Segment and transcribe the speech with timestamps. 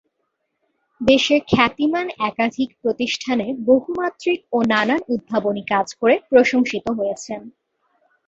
[1.01, 7.41] দেশের খ্যাতিমান একাধিক প্রতিষ্ঠানে বহুমাত্রিক ও নানান উদ্ভাবনী কাজ করে প্রশংসিত হয়েছেন।